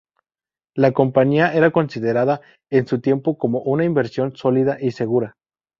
[0.73, 5.37] La Compañía era considerada en su tiempo como una inversión sólida y segura.